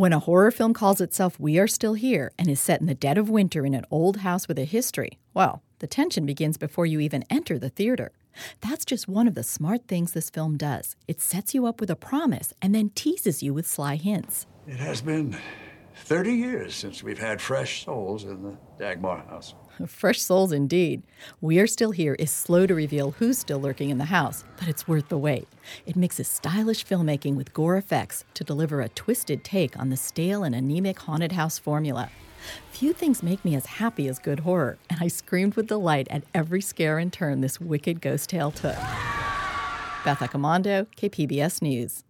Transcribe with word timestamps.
When 0.00 0.14
a 0.14 0.18
horror 0.18 0.50
film 0.50 0.72
calls 0.72 1.02
itself 1.02 1.38
We 1.38 1.58
Are 1.58 1.66
Still 1.66 1.92
Here 1.92 2.32
and 2.38 2.48
is 2.48 2.58
set 2.58 2.80
in 2.80 2.86
the 2.86 2.94
dead 2.94 3.18
of 3.18 3.28
winter 3.28 3.66
in 3.66 3.74
an 3.74 3.84
old 3.90 4.16
house 4.20 4.48
with 4.48 4.58
a 4.58 4.64
history, 4.64 5.18
well, 5.34 5.62
the 5.80 5.86
tension 5.86 6.24
begins 6.24 6.56
before 6.56 6.86
you 6.86 7.00
even 7.00 7.22
enter 7.28 7.58
the 7.58 7.68
theater. 7.68 8.10
That's 8.62 8.86
just 8.86 9.08
one 9.08 9.28
of 9.28 9.34
the 9.34 9.42
smart 9.42 9.88
things 9.88 10.12
this 10.12 10.30
film 10.30 10.56
does. 10.56 10.96
It 11.06 11.20
sets 11.20 11.52
you 11.52 11.66
up 11.66 11.82
with 11.82 11.90
a 11.90 11.96
promise 11.96 12.54
and 12.62 12.74
then 12.74 12.92
teases 12.94 13.42
you 13.42 13.52
with 13.52 13.66
sly 13.66 13.96
hints. 13.96 14.46
It 14.66 14.78
has 14.78 15.02
been 15.02 15.36
30 16.10 16.32
years 16.32 16.74
since 16.74 17.04
we've 17.04 17.20
had 17.20 17.40
fresh 17.40 17.84
souls 17.84 18.24
in 18.24 18.42
the 18.42 18.56
Dagmar 18.80 19.24
house. 19.28 19.54
Fresh 19.86 20.20
souls 20.20 20.50
indeed. 20.50 21.04
We 21.40 21.60
Are 21.60 21.68
Still 21.68 21.92
Here 21.92 22.16
is 22.16 22.32
slow 22.32 22.66
to 22.66 22.74
reveal 22.74 23.12
who's 23.12 23.38
still 23.38 23.60
lurking 23.60 23.90
in 23.90 23.98
the 23.98 24.06
house, 24.06 24.42
but 24.58 24.66
it's 24.66 24.88
worth 24.88 25.08
the 25.08 25.16
wait. 25.16 25.46
It 25.86 25.94
mixes 25.94 26.26
stylish 26.26 26.84
filmmaking 26.84 27.36
with 27.36 27.54
gore 27.54 27.76
effects 27.76 28.24
to 28.34 28.42
deliver 28.42 28.80
a 28.80 28.88
twisted 28.88 29.44
take 29.44 29.78
on 29.78 29.90
the 29.90 29.96
stale 29.96 30.42
and 30.42 30.52
anemic 30.52 30.98
haunted 30.98 31.30
house 31.30 31.60
formula. 31.60 32.10
Few 32.72 32.92
things 32.92 33.22
make 33.22 33.44
me 33.44 33.54
as 33.54 33.66
happy 33.66 34.08
as 34.08 34.18
good 34.18 34.40
horror, 34.40 34.78
and 34.90 34.98
I 35.00 35.06
screamed 35.06 35.54
with 35.54 35.68
delight 35.68 36.08
at 36.10 36.24
every 36.34 36.60
scare 36.60 36.98
and 36.98 37.12
turn 37.12 37.40
this 37.40 37.60
wicked 37.60 38.00
ghost 38.00 38.30
tale 38.30 38.50
took. 38.50 38.74
Beth 40.04 40.18
Accomando, 40.18 40.88
KPBS 40.96 41.62
News. 41.62 42.02